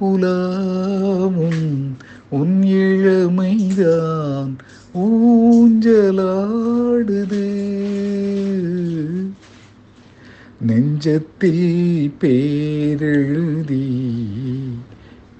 உலாவும் 0.00 1.92
உன் 2.30 2.62
இழமைதான் 2.62 4.56
ஊஞ்சலாடுது. 4.94 6.06
நெஞ்சத்தில் 10.66 12.12
பேரெழுதி 12.20 13.86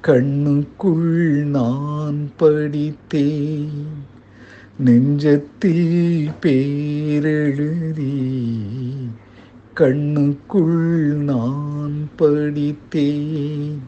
கண்ணுக்குள் 0.02 1.44
நான் 1.44 2.30
படித்தேன். 2.36 4.06
நெஞ்சத்தில் 4.84 6.30
பேரெழுதி 6.42 8.37
கண்ணுக்குள் 9.78 11.14
நான் 11.14 12.10
படித்தேன். 12.16 13.82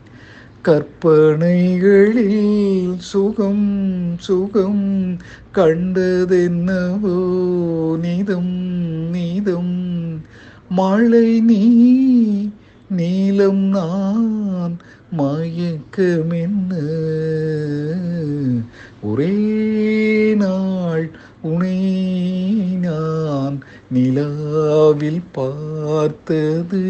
கற்பனைகளில் 0.62 2.94
சுகம் 2.98 4.18
சுகம் 4.18 5.16
கண்டதென்னவோ? 5.54 7.96
நிதம் 7.96 8.72
நிதம் 9.12 10.20
மழை 10.68 11.40
நீ 11.40 11.80
நீலம் 12.90 13.56
நான் 13.56 14.78
மயக்கமென்ன 15.18 16.74
ஒரே 19.02 20.34
நாள் 20.34 21.10
உனே 21.42 21.89
நிலாவில் 24.90 25.22
பார்த்தது. 25.32 26.88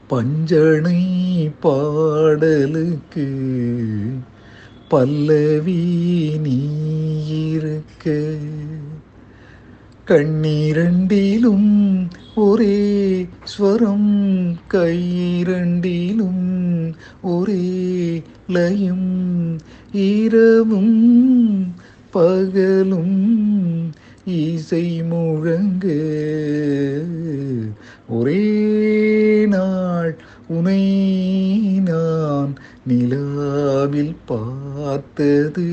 பஞ்சனை 0.07 1.05
பாடலுக்கு 1.59 3.27
பல்லவி 4.87 5.83
நீ 6.43 6.69
இருக்க. 7.49 8.11
கண்ணீரண்டிலும் 10.11 12.09
ஒரே 12.35 13.27
ஸ்வரம் 13.43 14.57
கையிரண்டிலும் 14.71 16.47
ஒரே 17.21 18.23
லயம் 18.47 19.59
இரவும் 19.91 21.75
பகலும் 22.11 23.93
இசை 24.25 25.03
முழங்கு. 25.03 26.01
ஒரே 28.09 29.45
நாள் 29.45 30.17
உனை 30.47 30.83
நான் 31.79 32.55
நிலாவில் 32.85 34.15
பார்த்தது. 34.25 35.69